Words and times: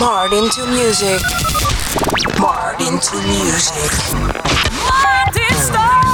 Martin 0.00 0.48
to 0.48 0.66
music. 0.66 1.20
Martin 2.40 2.98
to 3.00 3.16
music. 3.20 3.92
Martin 4.88 5.56
Stalker. 5.58 6.09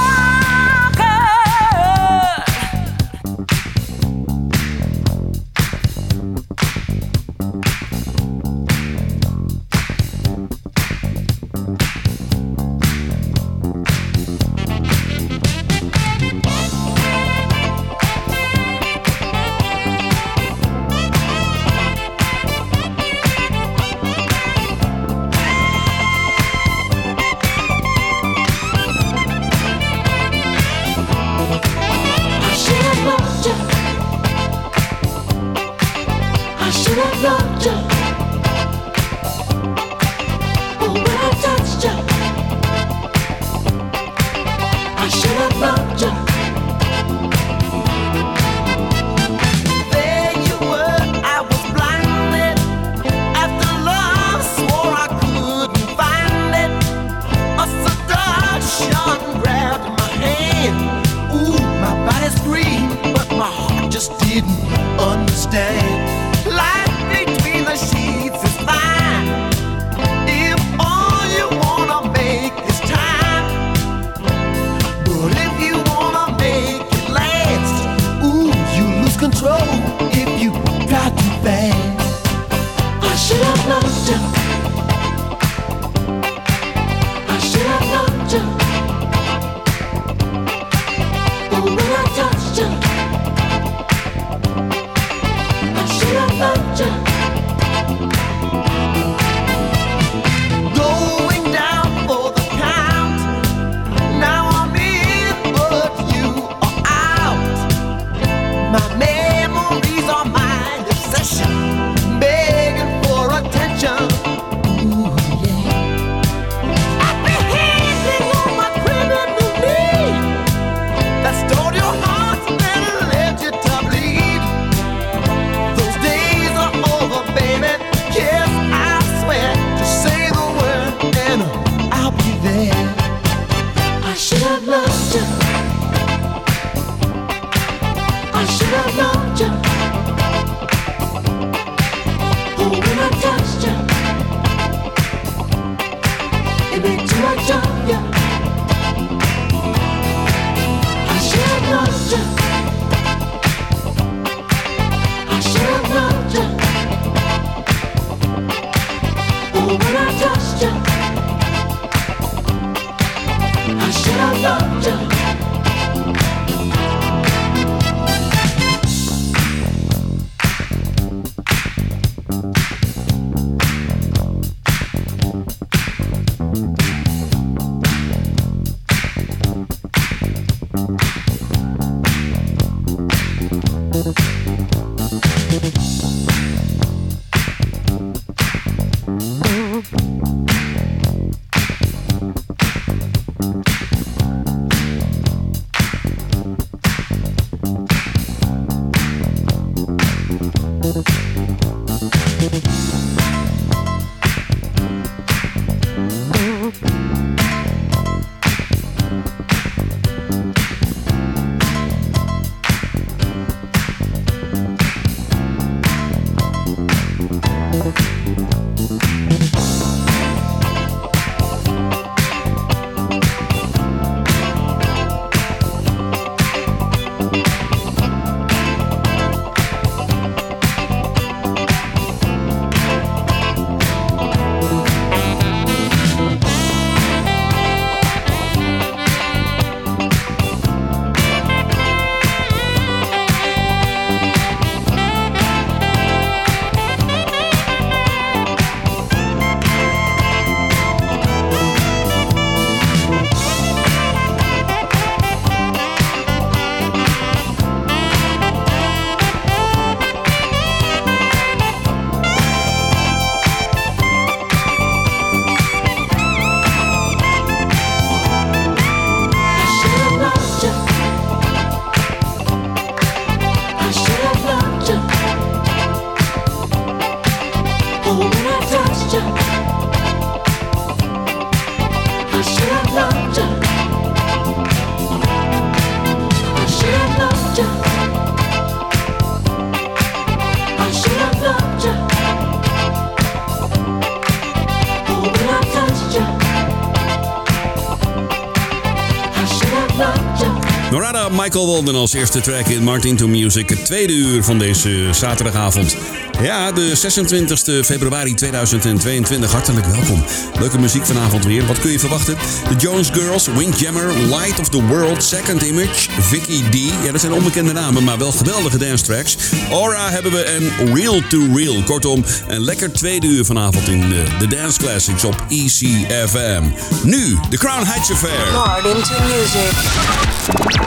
Michael 301.47 301.67
Walden 301.67 301.95
als 301.95 302.13
eerste 302.13 302.41
track 302.41 302.67
in 302.67 302.83
Martin 302.83 303.15
to 303.15 303.27
Music. 303.27 303.69
Het 303.69 303.85
tweede 303.85 304.13
uur 304.13 304.43
van 304.43 304.57
deze 304.57 305.07
zaterdagavond. 305.11 305.97
Ja, 306.41 306.71
de 306.71 306.95
26 306.95 307.85
februari 307.85 308.33
2022. 308.33 309.51
Hartelijk 309.51 309.85
welkom. 309.85 310.23
Leuke 310.59 310.79
muziek 310.79 311.05
vanavond 311.05 311.45
weer. 311.45 311.65
Wat 311.65 311.79
kun 311.79 311.91
je 311.91 311.99
verwachten? 311.99 312.37
The 312.69 312.75
Jones 312.75 313.09
Girls, 313.13 313.47
Windjammer, 313.47 314.13
Light 314.13 314.59
of 314.59 314.69
the 314.69 314.85
World, 314.85 315.23
Second 315.23 315.61
Image, 315.61 316.09
Vicky 316.19 316.63
D. 316.69 316.75
Ja, 317.03 317.11
dat 317.11 317.21
zijn 317.21 317.33
onbekende 317.33 317.73
namen, 317.73 318.03
maar 318.03 318.17
wel 318.17 318.31
geweldige 318.31 318.77
dance 318.77 319.03
tracks. 319.03 319.37
Aura 319.71 320.09
hebben 320.09 320.31
we 320.31 320.41
en 320.41 320.95
Real 320.95 321.21
to 321.29 321.47
Real. 321.55 321.83
Kortom, 321.83 322.25
een 322.47 322.61
lekker 322.63 322.91
tweede 322.91 323.27
uur 323.27 323.45
vanavond 323.45 323.87
in 323.87 324.09
de, 324.09 324.23
de 324.39 324.47
Dance 324.47 324.79
Classics 324.79 325.23
op 325.23 325.45
ECFM. 325.49 326.63
Nu, 327.03 327.37
The 327.49 327.57
Crown 327.57 327.85
Heights 327.85 328.11
Affair. 328.11 328.51
Martin 328.51 329.03
to 329.03 329.23
music. 329.23 329.71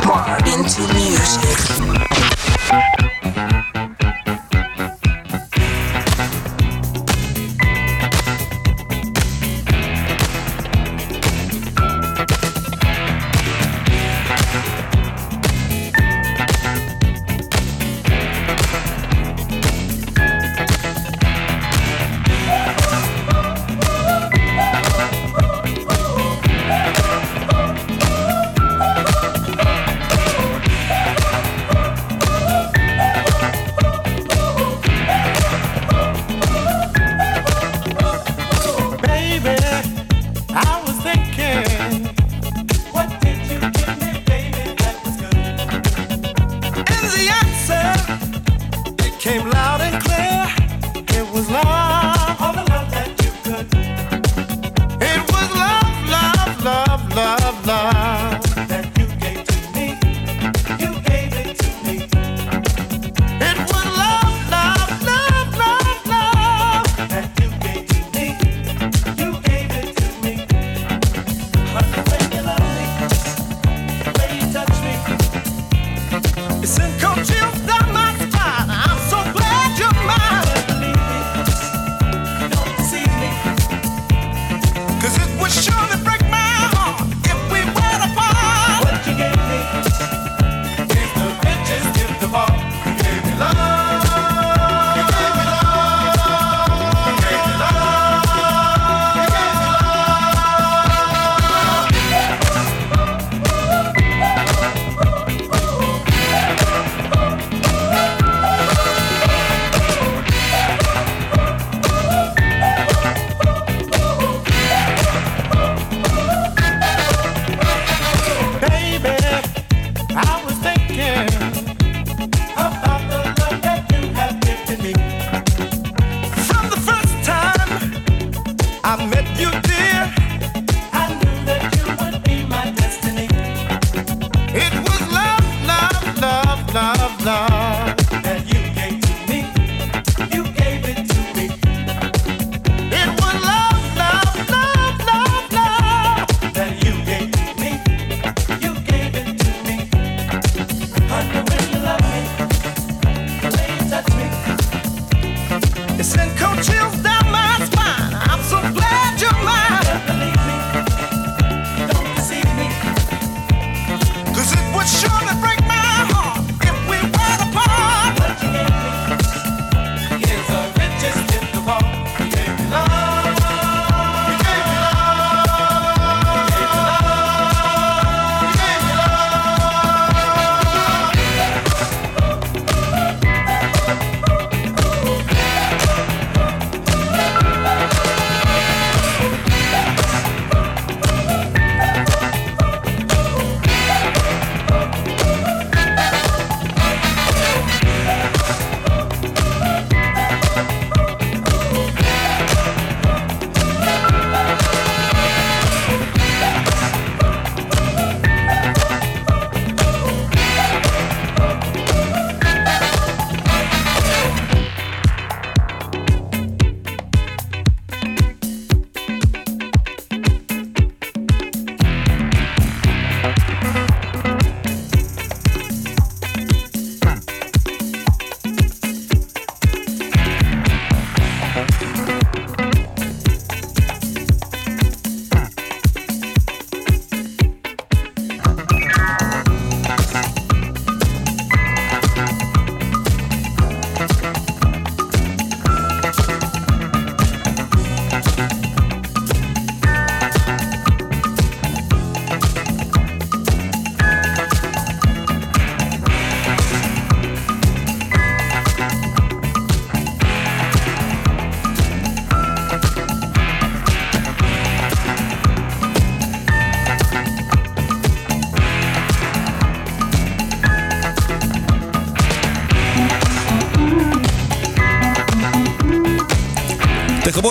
Martin 0.05 0.65
to 0.65 0.83
music. 0.93 1.89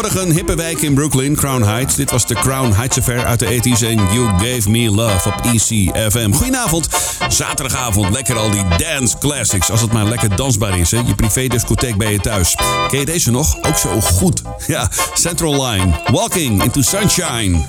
Morgen 0.02 0.22
een 0.22 0.32
hippe 0.32 0.56
wijk 0.56 0.82
in 0.82 0.94
Brooklyn, 0.94 1.36
Crown 1.36 1.62
Heights. 1.62 1.96
Dit 1.96 2.12
was 2.12 2.28
de 2.28 2.34
Crown 2.34 2.72
Heights 2.72 2.98
Affair 2.98 3.26
uit 3.26 3.40
de 3.40 3.46
80s 3.46 3.86
en 3.86 4.14
You 4.14 4.28
Gave 4.28 4.70
Me 4.70 4.92
Love 4.92 5.28
op 5.28 5.36
ECFM. 5.46 6.32
Goedenavond, 6.32 6.88
zaterdagavond. 7.30 8.10
Lekker 8.10 8.38
al 8.38 8.52
die 8.52 8.64
dance 8.78 9.18
classics. 9.18 9.70
Als 9.72 9.82
het 9.82 9.92
maar 9.92 10.06
lekker 10.06 10.36
dansbaar 10.36 10.80
is, 10.80 10.92
hè. 10.92 10.98
Je 10.98 11.16
privédiscotheek 11.16 11.98
bij 11.98 12.12
je 12.12 12.20
thuis. 12.20 12.58
Ken 12.88 13.00
je 13.00 13.06
deze 13.06 13.32
nog? 13.32 13.58
Ook 13.62 13.78
zo 13.78 14.02
goed. 14.02 14.42
Ja, 14.68 14.90
Central 15.14 15.66
Line. 15.66 16.02
Walking 16.12 16.64
into 16.64 16.82
Sunshine. 16.82 17.66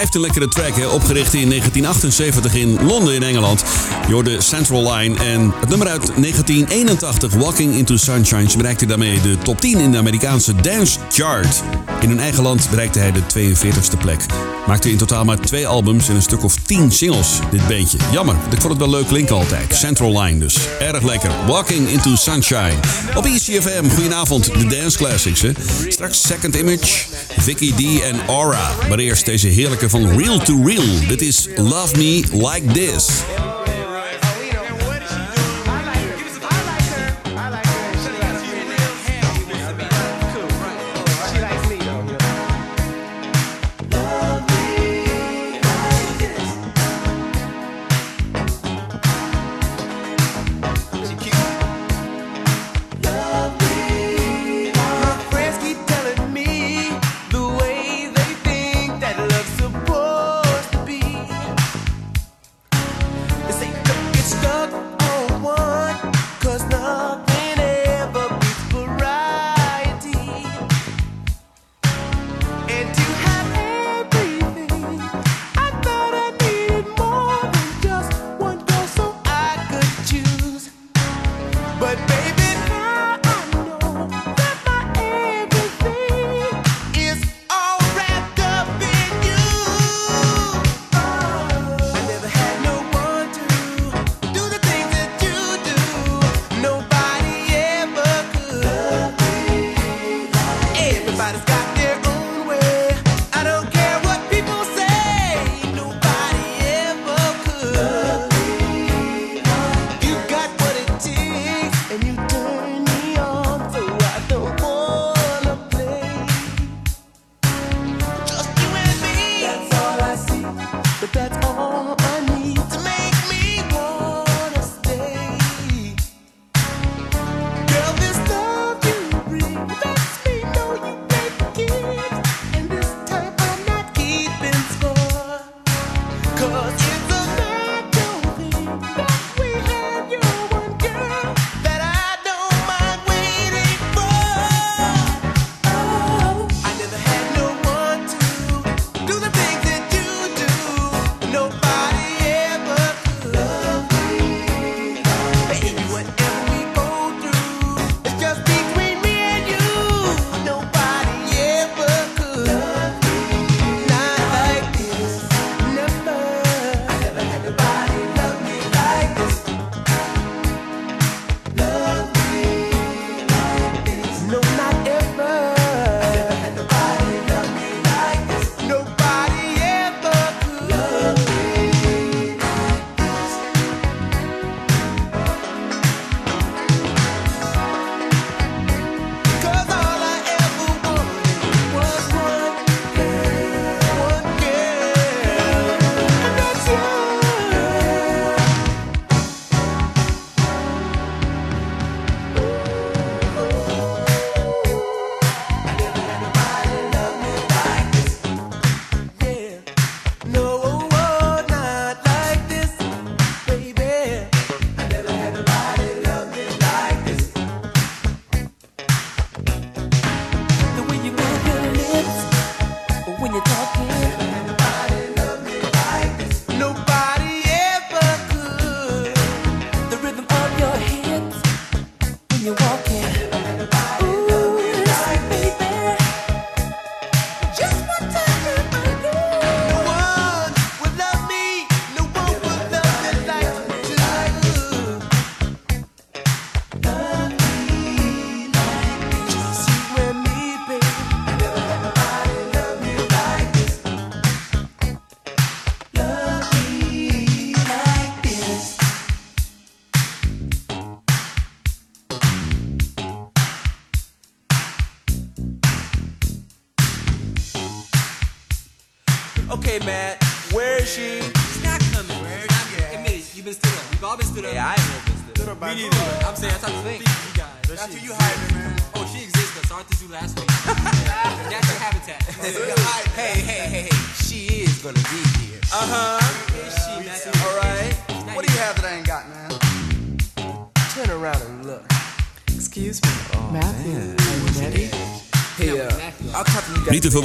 Blijft 0.00 0.18
een 0.18 0.24
lekkere 0.24 0.48
track, 0.48 0.76
hè? 0.76 0.86
opgericht 0.86 1.34
in 1.34 1.48
1978 1.48 2.54
in 2.54 2.86
Londen 2.86 3.14
in 3.14 3.22
Engeland. 3.22 3.64
door 4.08 4.24
de 4.24 4.40
Central 4.40 4.92
Line 4.92 5.18
en 5.18 5.52
het 5.60 5.68
nummer 5.68 5.88
uit 5.88 6.06
1981, 6.06 7.34
Walking 7.34 7.74
into 7.74 7.96
Sunshine, 7.96 8.56
bereikte 8.56 8.86
daarmee 8.86 9.20
de 9.20 9.38
top 9.38 9.60
10 9.60 9.78
in 9.78 9.90
de 9.90 9.98
Amerikaanse 9.98 10.54
Dance 10.54 10.98
Chart. 11.08 11.62
In 12.00 12.08
hun 12.08 12.20
eigen 12.20 12.42
land 12.42 12.70
bereikte 12.70 12.98
hij 12.98 13.12
de 13.12 13.20
42e 13.20 13.98
plek. 13.98 14.26
Maakte 14.66 14.90
in 14.90 14.96
totaal 14.96 15.24
maar 15.24 15.40
twee 15.40 15.66
albums 15.66 16.08
en 16.08 16.14
een 16.14 16.22
stuk 16.22 16.44
of 16.44 16.54
tien 16.66 16.92
singles, 16.92 17.38
dit 17.50 17.66
beentje. 17.66 17.98
Jammer, 18.12 18.36
ik 18.50 18.60
vond 18.60 18.72
het 18.72 18.78
wel 18.78 18.90
leuk 18.90 19.06
klinken 19.06 19.36
altijd. 19.36 19.74
Central 19.74 20.22
Line 20.22 20.38
dus. 20.38 20.56
Erg 20.78 21.02
lekker. 21.02 21.30
Walking 21.46 21.88
into 21.88 22.16
Sunshine. 22.16 22.76
Op 23.14 23.24
ECFM, 23.24 23.88
goedenavond. 23.88 24.44
De 24.44 24.66
Dance 24.66 24.96
Classics, 24.96 25.42
hè. 25.42 25.50
Straks 25.88 26.22
Second 26.22 26.56
Image, 26.56 27.04
Vicky 27.36 27.72
D 27.72 28.02
en 28.02 28.26
Aura. 28.26 28.70
Maar 28.88 28.98
eerst 28.98 29.24
deze 29.24 29.48
heerlijke 29.48 29.88
van 29.88 30.18
Real 30.18 30.38
to 30.38 30.62
Real. 30.64 31.08
Dit 31.08 31.22
is 31.22 31.48
Love 31.56 31.96
Me 31.96 32.22
Like 32.32 32.66
This. 32.72 33.08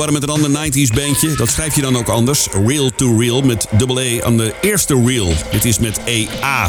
waren 0.06 0.28
met 0.28 0.30
een 0.30 0.44
ander 0.44 0.72
90s 0.72 0.94
bandje. 0.94 1.36
Dat 1.36 1.50
schrijf 1.50 1.76
je 1.76 1.82
dan 1.82 1.98
ook 1.98 2.08
anders. 2.08 2.48
Real 2.65 2.89
to 2.96 3.20
Real 3.20 3.41
met 3.41 3.68
double 3.72 4.22
A 4.22 4.26
aan 4.26 4.38
de 4.38 4.54
eerste 4.62 5.04
reel. 5.06 5.34
Dit 5.52 5.65
is 5.65 5.80
met 5.80 6.00
EA. 6.06 6.62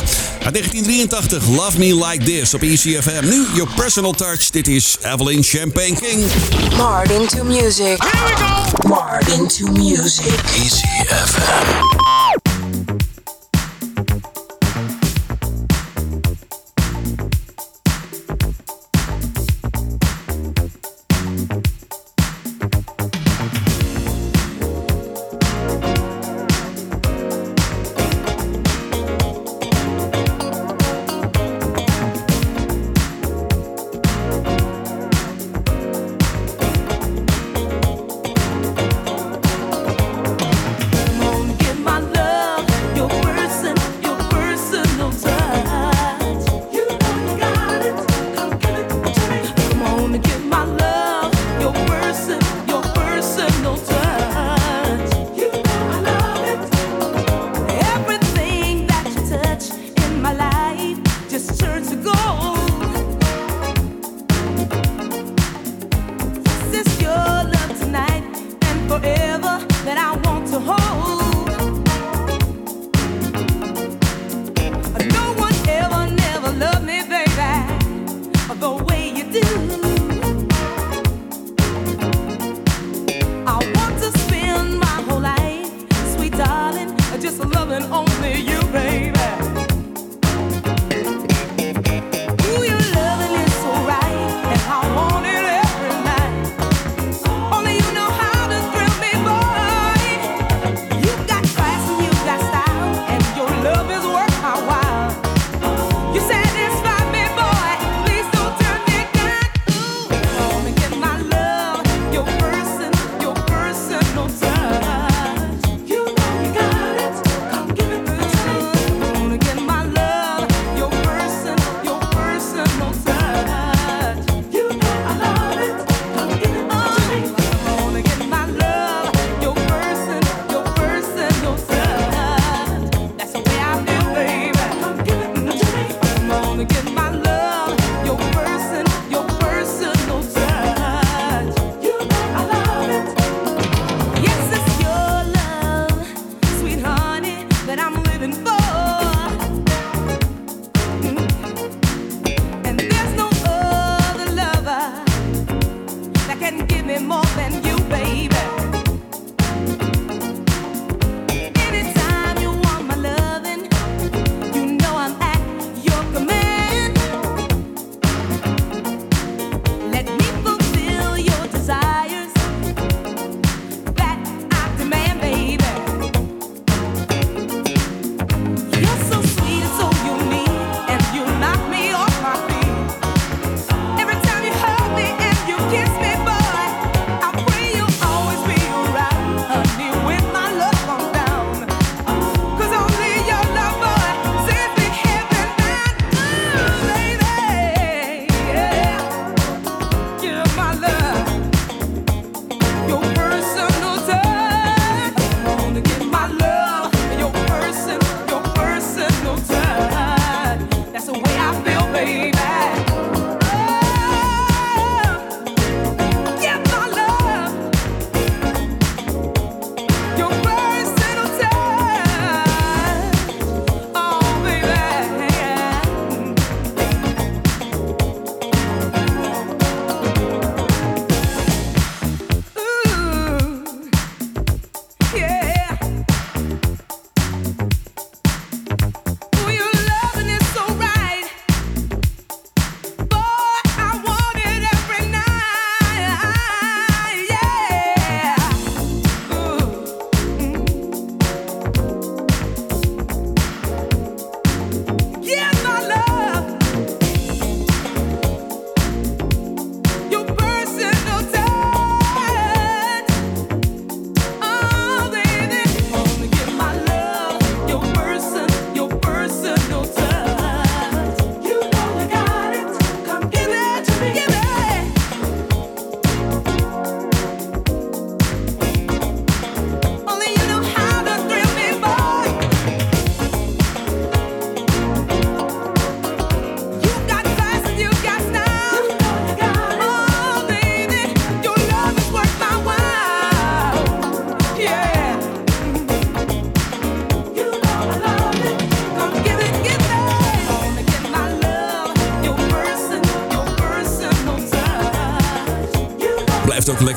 Uit 0.42 0.52
1983, 0.52 1.46
Love 1.46 1.78
Me 1.78 2.06
Like 2.06 2.24
This 2.24 2.54
op 2.54 2.62
ECFM. 2.62 3.28
Nu 3.28 3.46
Your 3.54 3.70
Personal 3.74 4.12
Touch. 4.12 4.50
Dit 4.50 4.68
is 4.68 4.96
Evelyn 5.02 5.42
Champagne 5.42 5.94
King. 5.94 6.24
Martin 6.76 7.26
to 7.26 7.44
Music. 7.44 8.02
Here 8.02 8.24
we 8.26 8.34
go! 8.36 8.88
Martin 8.88 9.48
to 9.48 9.72
Music. 9.72 10.40
ECFM. 10.54 12.05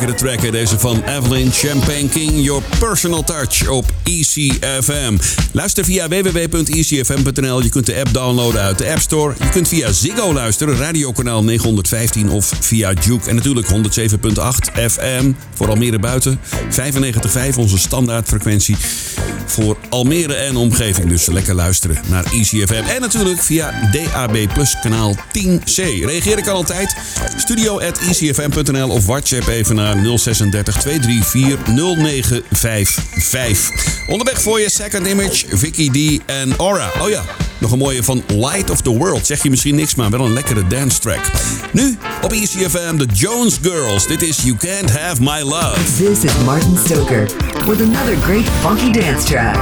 Lekkere 0.09 0.37
track, 0.37 0.51
deze 0.51 0.79
van 0.79 1.03
Evelyn 1.03 1.51
Champagne 1.51 2.09
King. 2.09 2.43
Your 2.43 2.63
Personal 2.79 3.23
Touch 3.23 3.67
op 3.69 3.93
ECFM. 4.03 5.17
Luister 5.51 5.85
via 5.85 6.07
www.ecfm.nl. 6.07 7.63
Je 7.63 7.69
kunt 7.69 7.85
de 7.85 7.95
app 7.95 8.13
downloaden 8.13 8.61
uit 8.61 8.77
de 8.77 8.89
App 8.91 8.99
Store. 8.99 9.33
Je 9.39 9.49
kunt 9.49 9.67
via 9.67 9.91
Ziggo 9.91 10.33
luisteren, 10.33 10.77
radiokanaal 10.77 11.43
915 11.43 12.29
of 12.29 12.51
via 12.59 12.93
Juke. 13.05 13.29
En 13.29 13.35
natuurlijk 13.35 13.67
107.8 13.67 14.91
FM 14.91 15.31
voor 15.53 15.69
Almere 15.69 15.99
buiten. 15.99 16.39
95.5 16.69 17.55
onze 17.57 17.77
standaardfrequentie 17.77 18.75
voor 19.45 19.77
Almere 19.89 20.33
en 20.33 20.55
omgeving. 20.55 21.09
Dus 21.09 21.25
lekker 21.25 21.55
luisteren 21.55 21.97
naar 22.07 22.23
ECFM. 22.23 22.83
En 22.87 23.01
natuurlijk 23.01 23.41
via 23.41 23.89
DAB 23.91 24.53
Plus 24.53 24.75
kanaal 24.81 25.15
10C. 25.15 25.75
Reageer 26.05 26.37
ik 26.37 26.47
altijd. 26.47 26.95
Studio 27.37 27.79
at 27.79 27.99
ecfm.nl 27.99 28.89
of 28.89 29.05
WhatsApp 29.05 29.47
even 29.47 29.75
naar 29.75 29.98
036 30.03 30.77
234 30.79 31.67
0955. 31.67 34.07
Onderweg 34.07 34.41
voor 34.41 34.59
je 34.59 34.69
Second 34.69 35.07
Image, 35.07 35.57
Vicky 35.57 35.89
D 35.89 36.21
en 36.25 36.55
Aura. 36.55 36.91
Oh 37.01 37.09
ja, 37.09 37.23
nog 37.57 37.71
een 37.71 37.77
mooie 37.77 38.03
van 38.03 38.23
Light 38.27 38.69
of 38.69 38.81
the 38.81 38.97
World. 38.97 39.25
Zeg 39.25 39.43
je 39.43 39.49
misschien 39.49 39.75
niks, 39.75 39.95
maar 39.95 40.09
wel 40.09 40.25
een 40.25 40.33
lekkere 40.33 40.67
dance 40.67 40.99
track. 40.99 41.21
Nu 41.71 41.97
op 42.21 42.31
ECFM, 42.31 42.97
de 42.97 43.07
Jones 43.13 43.57
Girls. 43.61 44.07
Dit 44.07 44.21
is 44.21 44.37
You 44.43 44.57
Can't 44.57 44.97
Have 44.97 45.21
My 45.21 45.41
Love. 45.41 45.79
This 45.97 46.23
is 46.23 46.31
Martin 46.45 46.77
Stoker 46.85 47.27
with 47.67 47.81
another 47.81 48.15
great 48.15 48.45
funky 48.61 48.91
dance 48.91 49.25
track. 49.25 49.57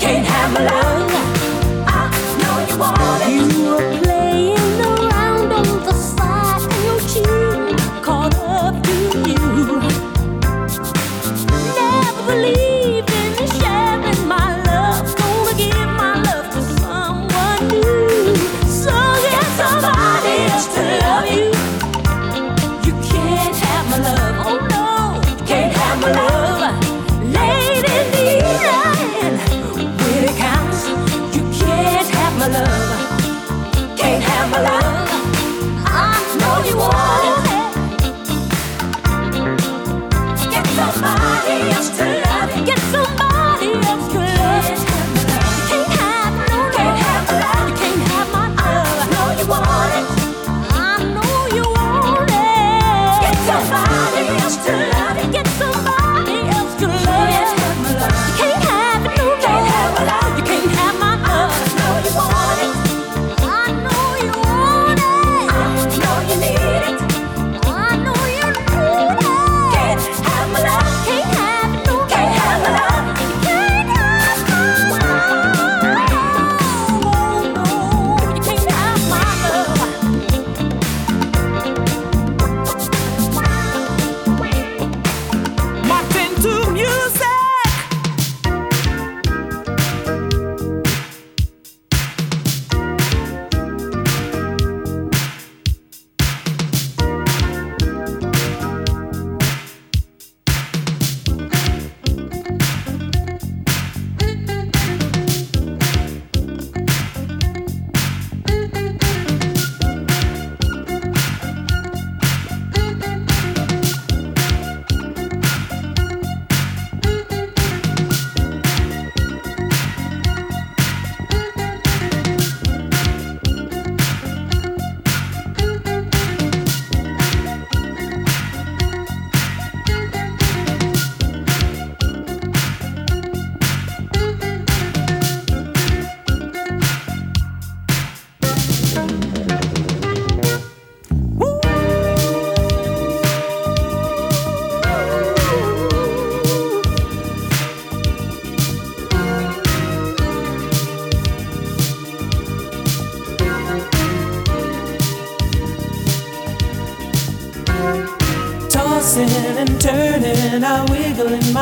Can't 0.00 0.26
have 0.26 0.52
my 0.52 0.64
love. 0.64 1.12
I 1.86 2.10
know 2.40 2.56
you 2.68 2.78
want 2.78 3.22
it. 3.24 3.32
You 3.56 3.72
were 3.72 4.17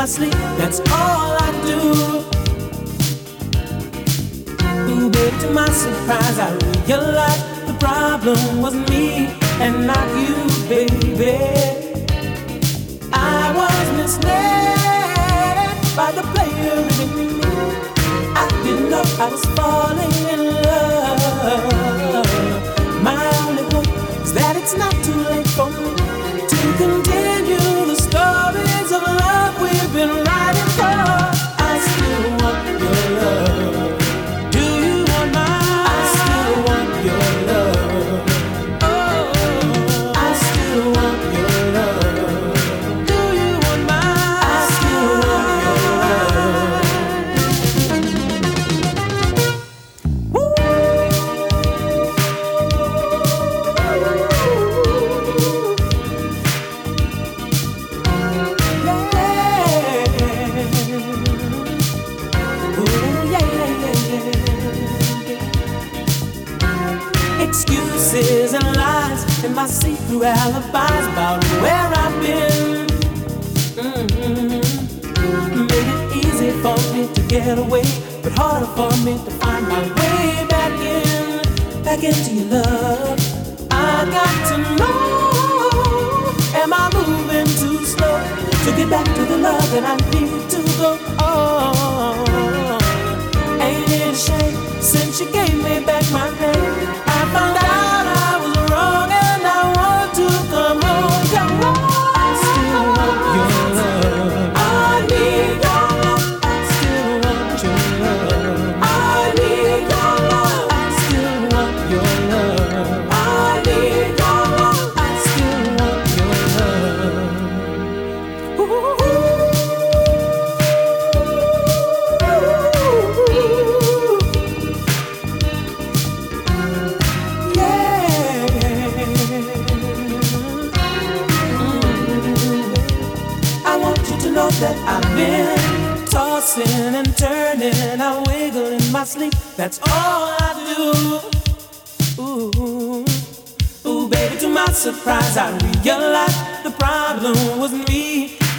That's 0.06 0.78
all. 0.92 1.25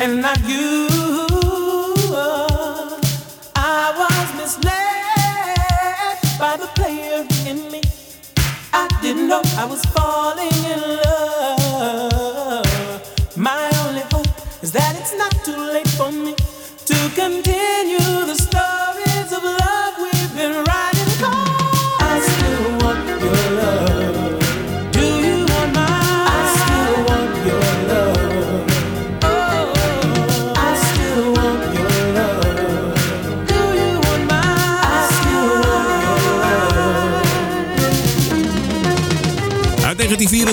and 0.07 0.21
not 0.21 0.39
you. 0.47 0.87
I 3.55 3.91
was 3.99 4.27
misled 4.39 6.17
by 6.39 6.55
the 6.55 6.67
player 6.77 7.25
in 7.49 7.69
me. 7.71 7.81
I 8.73 8.87
didn't 9.01 9.27
know 9.27 9.41
I 9.57 9.65
was 9.65 9.83
falling 9.95 10.59
in 10.73 10.79
love. 11.03 11.16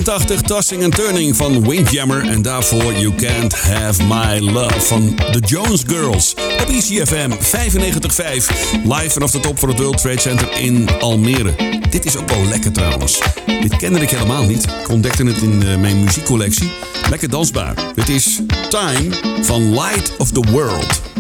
80 0.09 0.43
Tossing 0.43 0.85
and 0.85 0.95
Turning 0.95 1.37
van 1.37 1.69
Windjammer. 1.69 2.29
En 2.29 2.43
daarvoor 2.43 2.93
You 2.93 3.15
Can't 3.15 3.55
Have 3.55 4.03
My 4.03 4.39
Love 4.39 4.81
van 4.81 5.15
The 5.33 5.39
Jones 5.39 5.83
Girls. 5.87 6.35
Op 6.61 6.69
ICFM 6.69 7.31
95.5. 7.31 7.37
Live 8.85 9.11
vanaf 9.11 9.31
de 9.31 9.41
top 9.41 9.59
van 9.59 9.69
het 9.69 9.79
World 9.79 9.99
Trade 9.99 10.21
Center 10.21 10.61
in 10.61 10.89
Almere. 11.01 11.55
Dit 11.91 12.05
is 12.05 12.17
ook 12.17 12.29
wel 12.29 12.45
lekker 12.45 12.73
trouwens. 12.73 13.21
Dit 13.47 13.77
kende 13.77 14.01
ik 14.01 14.11
helemaal 14.11 14.45
niet. 14.45 14.65
Ik 14.65 14.89
ontdekte 14.89 15.25
het 15.25 15.43
in 15.43 15.63
eh, 15.63 15.77
mijn 15.77 16.05
muziekcollectie. 16.05 16.73
Lekker 17.11 17.31
dansbaar. 17.31 17.75
Dit 17.95 18.09
is 18.09 18.41
Time 18.69 19.09
van 19.43 19.71
Light 19.71 20.17
of 20.19 20.31
the 20.31 20.51
World. 20.51 21.14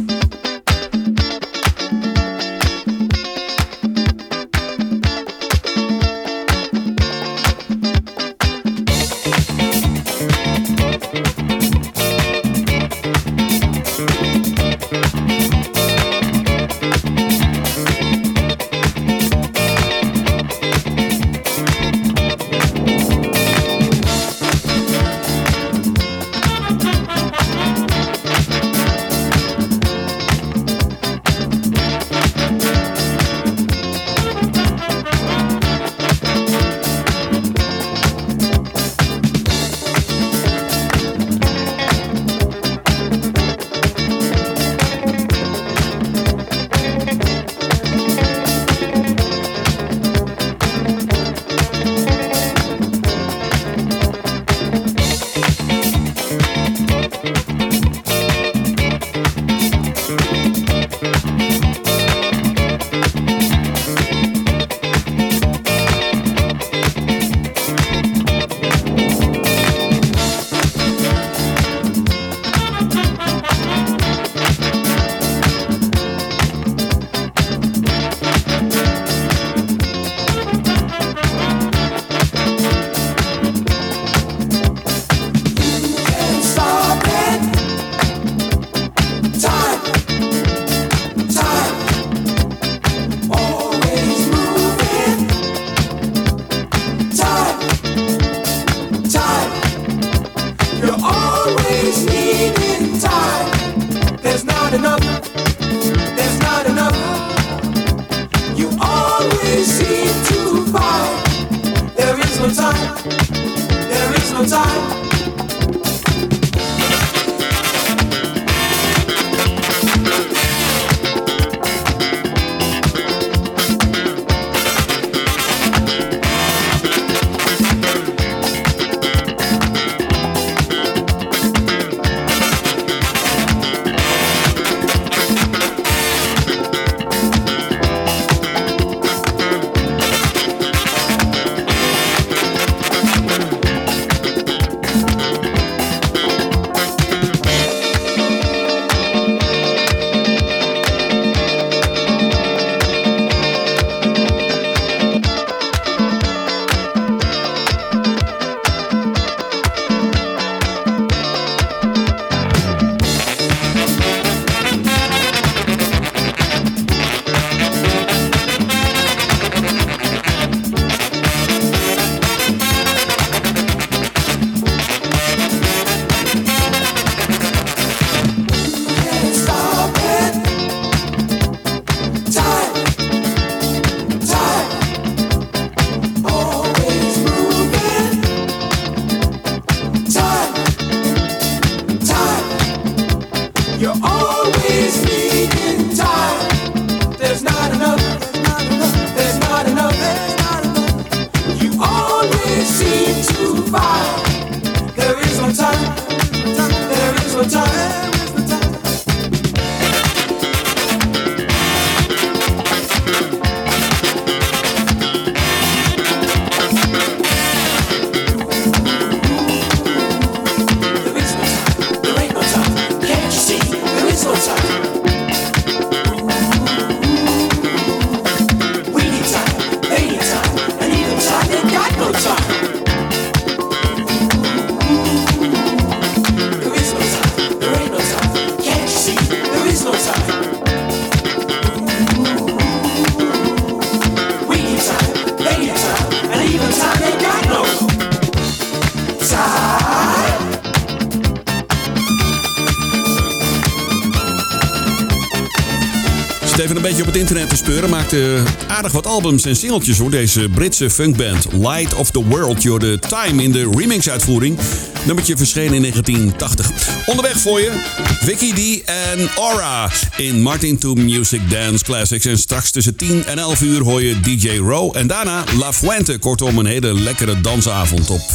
even 256.58 256.76
een 256.76 256.82
beetje 256.82 257.00
op 257.00 257.06
het 257.06 257.16
internet 257.16 257.48
te 257.48 257.56
speuren. 257.56 257.90
Maakte 257.90 258.34
eh, 258.34 258.70
aardig 258.76 258.92
wat 258.92 259.06
albums 259.06 259.44
en 259.44 259.56
singeltjes 259.56 259.98
hoor. 259.98 260.10
Deze 260.10 260.48
Britse 260.48 260.90
funkband 260.90 261.46
Light 261.52 261.94
of 261.94 262.10
the 262.10 262.24
World. 262.24 262.62
door 262.62 262.78
de 262.78 262.98
Time 263.08 263.42
in 263.42 263.52
de 263.52 263.70
remix-uitvoering. 263.76 264.58
Nummertje 265.06 265.36
verschenen 265.36 265.74
in 265.74 265.80
1980. 265.80 267.06
Onderweg 267.06 267.38
voor 267.40 267.60
je 267.60 267.72
Vicky 268.20 268.52
D 268.52 268.84
en 268.84 269.28
Aura 269.36 269.90
in 270.16 270.42
Martin 270.42 270.78
to 270.78 270.94
Music 270.94 271.50
Dance 271.50 271.84
Classics. 271.84 272.24
En 272.24 272.38
straks 272.38 272.70
tussen 272.70 272.96
10 272.96 273.24
en 273.24 273.38
11 273.38 273.60
uur 273.62 273.82
hoor 273.82 274.02
je 274.02 274.20
DJ 274.20 274.56
Row. 274.56 274.96
En 274.96 275.06
daarna 275.06 275.44
La 275.58 275.72
Fuente. 275.72 276.18
Kortom, 276.18 276.58
een 276.58 276.66
hele 276.66 276.94
lekkere 276.94 277.40
dansavond 277.40 278.10
op 278.10 278.20
95.5 278.20 278.26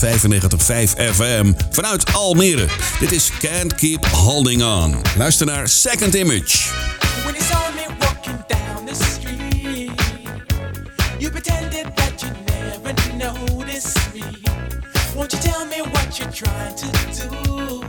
FM 1.14 1.52
vanuit 1.72 2.14
Almere. 2.14 2.68
Dit 3.00 3.12
is 3.12 3.30
Can't 3.40 3.76
Keep 3.76 4.06
Holding 4.06 4.64
On. 4.64 4.96
Luister 5.18 5.46
naar 5.46 5.70
Second 5.70 6.16
Image. 6.16 6.58
trying 16.32 16.76
to 16.76 16.86
do. 16.86 17.82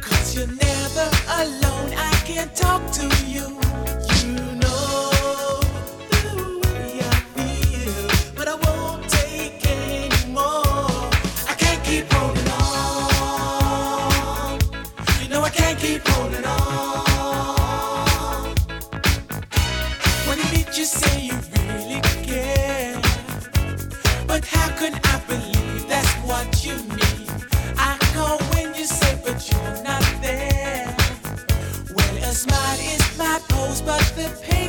Cause 0.00 0.36
you're 0.36 0.46
never 0.46 1.10
alone, 1.28 1.92
I 1.96 2.12
can't 2.26 2.54
talk 2.54 2.82
to 2.92 3.06
you. 3.26 3.58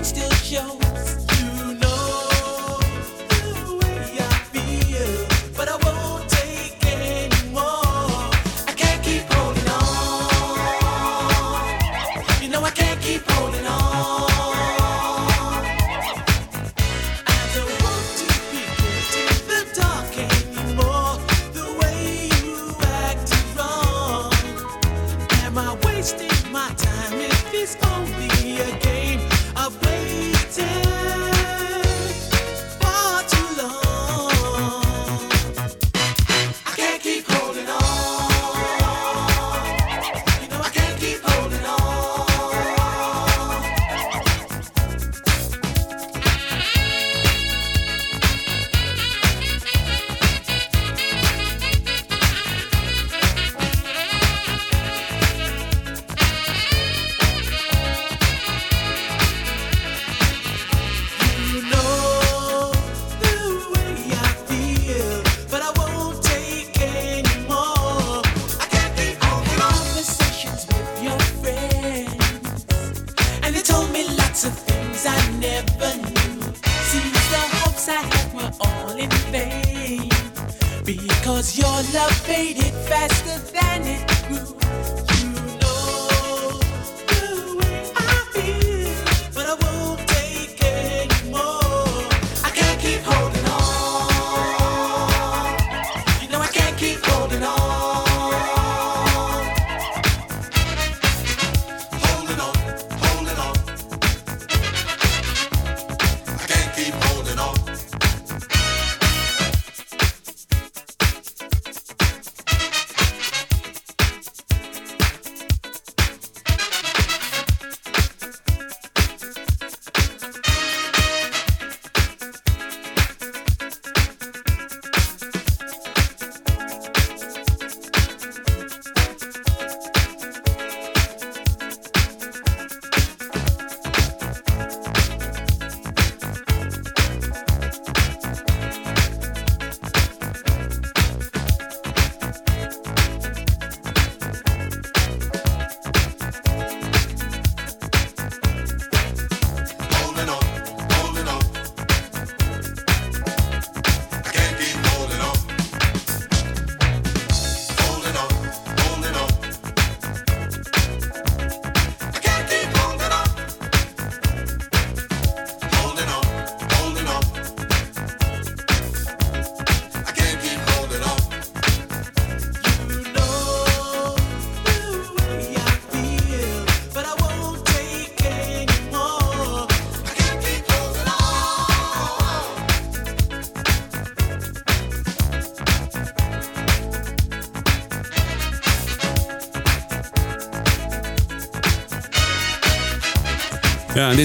still 0.10 0.32
shows. 0.32 1.29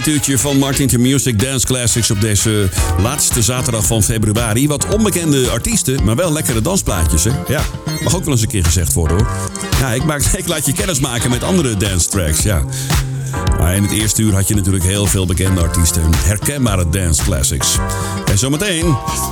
Dit 0.00 0.06
uurtje 0.06 0.38
van 0.38 0.58
Martin 0.58 0.88
to 0.88 0.98
Music 0.98 1.38
Dance 1.38 1.66
Classics 1.66 2.10
op 2.10 2.20
deze 2.20 2.68
laatste 2.98 3.42
zaterdag 3.42 3.86
van 3.86 4.02
februari. 4.02 4.68
Wat 4.68 4.86
onbekende 4.94 5.48
artiesten, 5.48 6.04
maar 6.04 6.16
wel 6.16 6.32
lekkere 6.32 6.60
dansplaatjes. 6.60 7.24
Hè? 7.24 7.30
Ja, 7.48 7.62
mag 8.02 8.14
ook 8.14 8.24
wel 8.24 8.32
eens 8.32 8.42
een 8.42 8.48
keer 8.48 8.64
gezegd 8.64 8.92
worden 8.92 9.16
hoor. 9.16 9.28
Ja, 9.80 9.92
ik, 9.92 10.04
maak, 10.04 10.22
ik 10.42 10.48
laat 10.48 10.66
je 10.66 10.72
kennis 10.72 11.00
maken 11.00 11.30
met 11.30 11.42
andere 11.42 11.76
dance 11.76 12.08
tracks. 12.08 12.42
Ja. 12.42 12.64
Maar 13.58 13.74
in 13.74 13.82
het 13.82 13.92
eerste 13.92 14.22
uur 14.22 14.34
had 14.34 14.48
je 14.48 14.54
natuurlijk 14.54 14.84
heel 14.84 15.06
veel 15.06 15.26
bekende 15.26 15.60
artiesten. 15.60 16.02
Herkenbare 16.24 16.88
dance 16.88 17.22
classics. 17.22 17.78
En 18.24 18.38
zometeen 18.38 18.84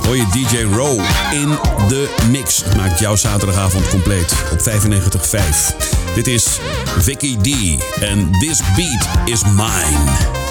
hoor 0.05 0.15
je 0.15 0.25
DJ 0.31 0.75
Row 0.75 0.99
in 1.31 1.57
de 1.87 2.15
mix. 2.31 2.63
Maakt 2.77 2.99
jouw 2.99 3.15
zaterdagavond 3.15 3.89
compleet 3.89 4.35
op 4.51 4.59
95.5. 4.59 6.15
Dit 6.15 6.27
is 6.27 6.59
Vicky 6.99 7.37
D. 7.37 7.47
En 8.01 8.31
This 8.39 8.61
Beat 8.75 9.07
is 9.25 9.41
Mine. 9.43 10.42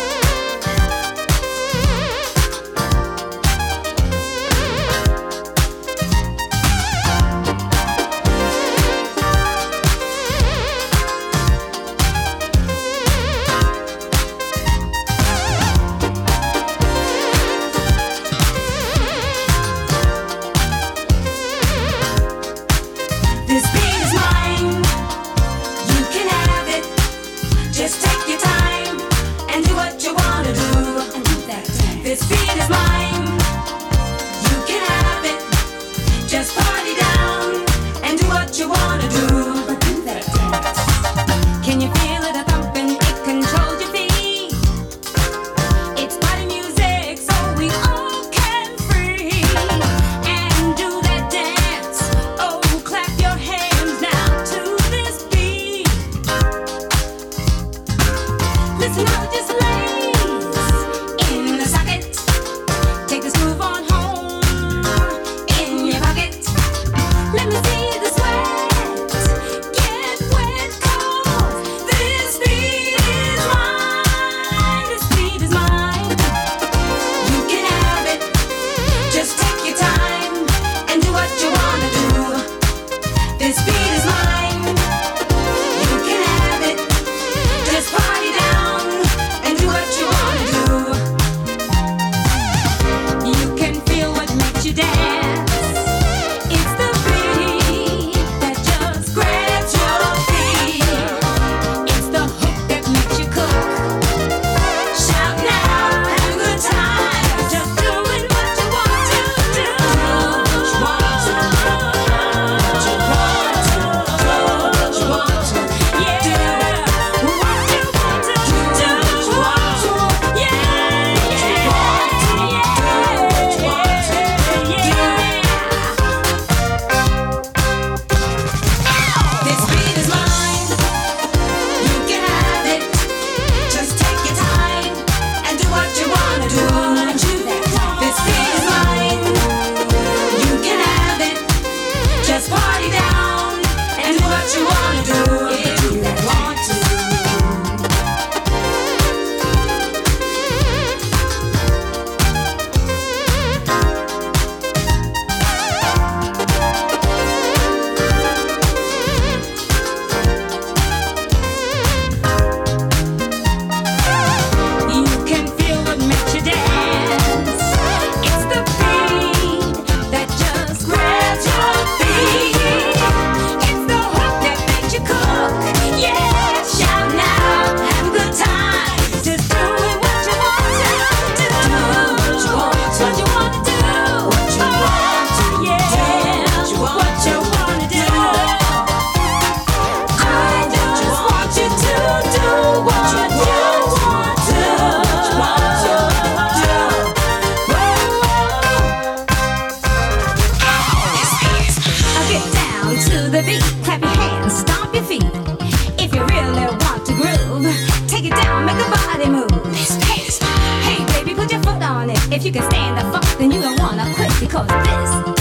of 214.62 214.68
this. 214.68 215.31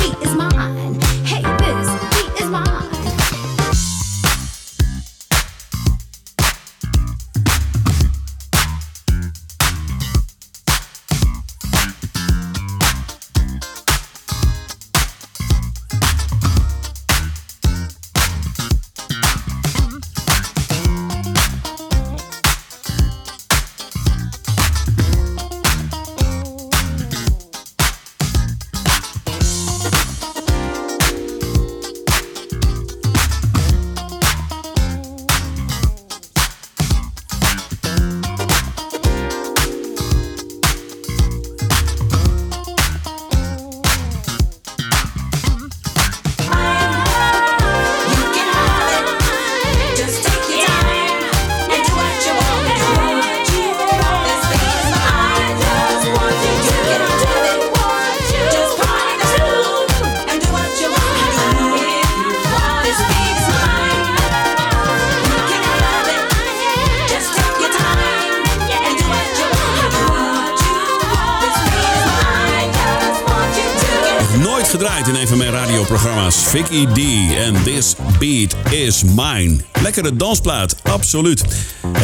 Vicky 76.51 76.85
D 76.85 76.97
en 77.35 77.63
This 77.63 77.95
Beat 78.19 78.55
Is 78.73 79.03
Mine. 79.03 79.55
Lekkere 79.81 80.15
dansplaat, 80.15 80.75
absoluut. 80.83 81.43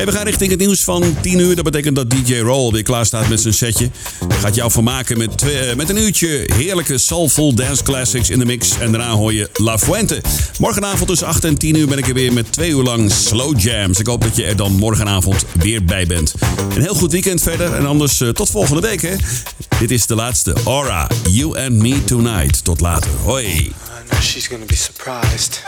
We 0.05 0.11
gaan 0.11 0.25
richting 0.25 0.49
het 0.49 0.59
nieuws 0.59 0.83
van 0.83 1.15
10 1.21 1.39
uur. 1.39 1.55
Dat 1.55 1.63
betekent 1.63 1.95
dat 1.95 2.09
DJ 2.09 2.39
Roll 2.39 2.71
weer 2.71 2.83
klaar 2.83 3.05
staat 3.05 3.29
met 3.29 3.41
zijn 3.41 3.53
setje. 3.53 3.89
Hij 4.27 4.37
gaat 4.37 4.55
jou 4.55 4.71
vermaken 4.71 5.17
met, 5.17 5.41
eh, 5.41 5.75
met 5.75 5.89
een 5.89 5.97
uurtje 5.97 6.49
heerlijke 6.53 6.97
soulful 6.97 7.53
dance 7.53 7.83
classics 7.83 8.29
in 8.29 8.39
de 8.39 8.45
mix. 8.45 8.79
En 8.79 8.91
daarna 8.91 9.09
hoor 9.09 9.33
je 9.33 9.49
La 9.53 9.77
Fuente. 9.77 10.21
Morgenavond 10.59 11.07
tussen 11.07 11.27
8 11.27 11.43
en 11.43 11.57
10 11.57 11.77
uur 11.77 11.87
ben 11.87 11.97
ik 11.97 12.07
er 12.07 12.13
weer 12.13 12.33
met 12.33 12.51
twee 12.51 12.71
uur 12.71 12.83
lang 12.83 13.11
slow 13.11 13.59
jams. 13.59 13.99
Ik 13.99 14.07
hoop 14.07 14.21
dat 14.21 14.35
je 14.35 14.43
er 14.43 14.55
dan 14.55 14.71
morgenavond 14.71 15.45
weer 15.59 15.83
bij 15.83 16.05
bent. 16.05 16.33
Een 16.75 16.81
heel 16.81 16.95
goed 16.95 17.11
weekend 17.11 17.41
verder. 17.41 17.73
En 17.73 17.85
anders 17.85 18.21
eh, 18.21 18.29
tot 18.29 18.49
volgende 18.49 18.81
week 18.81 19.01
hè. 19.01 19.15
Dit 19.79 19.91
is 19.91 20.05
de 20.05 20.15
laatste. 20.15 20.55
Aura, 20.65 21.09
You 21.29 21.59
and 21.59 21.73
Me 21.73 22.03
Tonight. 22.03 22.63
Tot 22.63 22.81
later. 22.81 23.11
Hoi. 23.23 23.73
She's 24.21 24.47
gonna 24.47 24.65
be 24.65 24.75
surprised. 24.75 25.61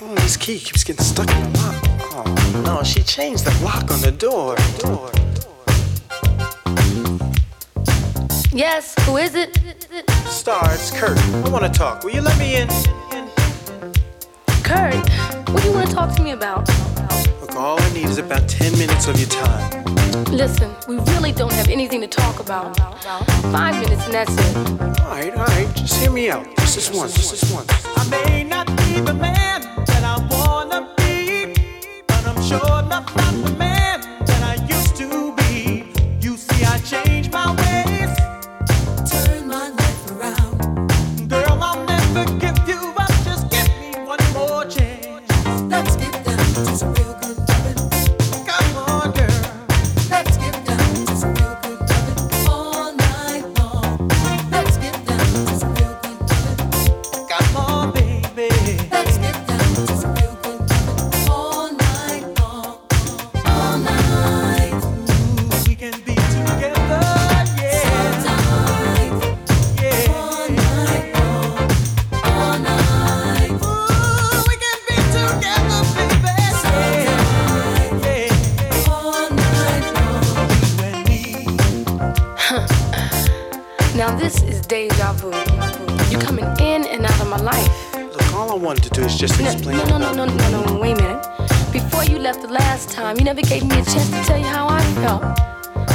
Oh, 0.00 0.14
this 0.16 0.36
key 0.36 0.58
keeps 0.58 0.84
getting 0.84 1.04
stuck 1.04 1.30
in 1.30 1.52
the 1.52 1.58
lock. 1.58 1.84
Oh 2.14 2.62
no, 2.64 2.82
she 2.82 3.02
changed 3.02 3.44
the 3.44 3.64
lock 3.64 3.90
on 3.90 4.00
the 4.00 4.10
door. 4.10 4.56
Door. 4.78 5.10
Yes, 8.52 8.94
who 9.06 9.16
is 9.16 9.34
it? 9.34 9.58
Star, 10.26 10.72
it's 10.72 10.90
Kurt. 10.90 11.18
I 11.18 11.48
want 11.48 11.64
to 11.64 11.70
talk. 11.70 12.04
Will 12.04 12.12
you 12.12 12.20
let 12.20 12.38
me 12.38 12.56
in? 12.56 12.68
in? 13.12 13.28
Kurt, 14.64 14.94
what 15.48 15.62
do 15.62 15.68
you 15.68 15.74
want 15.74 15.88
to 15.88 15.94
talk 15.94 16.14
to 16.16 16.22
me 16.22 16.32
about? 16.32 16.68
Look, 17.40 17.56
all 17.56 17.80
I 17.80 17.92
need 17.92 18.06
is 18.06 18.18
about 18.18 18.48
10 18.48 18.78
minutes 18.78 19.06
of 19.08 19.18
your 19.18 19.28
time. 19.28 19.84
Listen, 20.26 20.70
we 20.88 20.96
really 21.12 21.32
don't 21.32 21.52
have 21.52 21.68
anything 21.68 22.00
to 22.00 22.06
talk 22.06 22.40
about. 22.40 22.76
Five 23.52 23.80
minutes 23.80 24.04
and 24.06 24.14
that's 24.14 24.34
it. 24.36 24.56
All 25.00 25.08
right, 25.08 25.34
all 25.34 25.44
right. 25.44 25.68
Just 25.74 26.00
hear 26.00 26.10
me 26.10 26.30
out. 26.30 26.44
Just 26.58 26.76
this 26.76 26.90
once. 26.90 27.14
Just 27.14 27.30
this 27.32 27.52
once. 27.52 27.70
I 27.84 28.08
may 28.10 28.44
not 28.44 28.66
be 28.78 29.00
the 29.00 29.14
man 29.14 29.71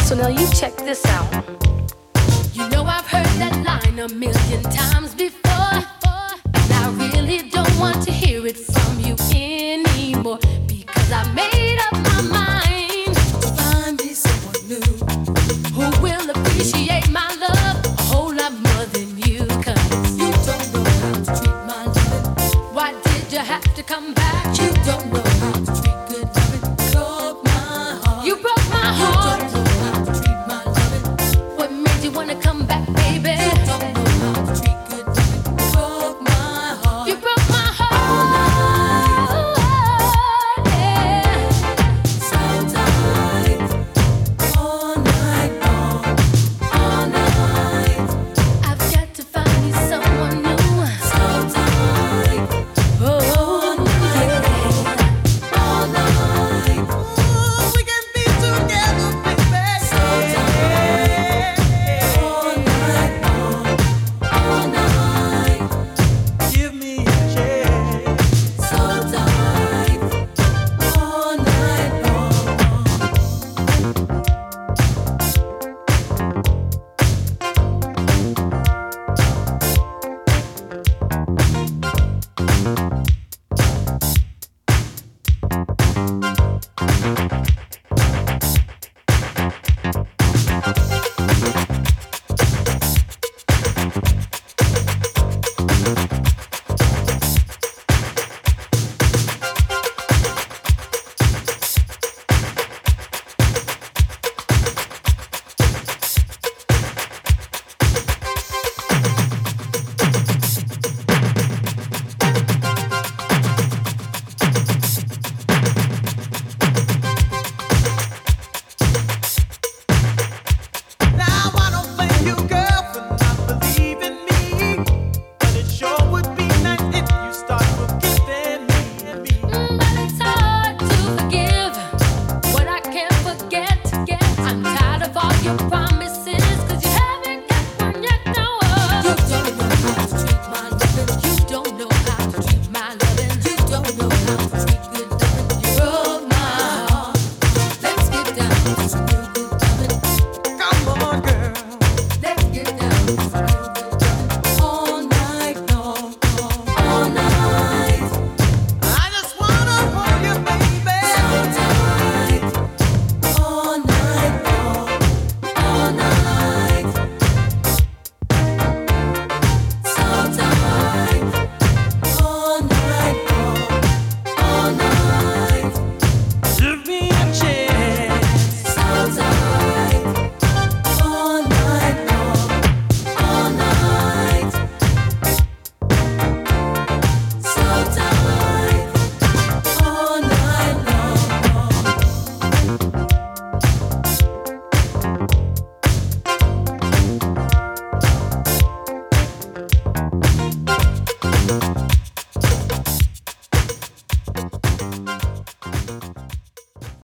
So 0.07 0.15
now 0.15 0.29
you 0.29 0.47
check 0.51 0.73
this 0.77 1.05
out. 1.07 1.29
You 2.53 2.69
know 2.69 2.85
I've 2.85 3.05
heard 3.05 3.25
that 3.41 3.61
line 3.65 3.99
a 3.99 4.07
million 4.07 4.63
times 4.63 5.13
before. 5.13 5.83
And 6.53 6.71
I 6.71 6.95
really 6.97 7.49
don't 7.49 7.77
want 7.77 8.03
to 8.03 8.11
hear 8.13 8.47
it 8.47 8.55
from 8.55 9.01
you 9.01 9.17
anymore. 9.35 10.39
Because 10.65 11.11
I 11.11 11.29
made 11.33 11.56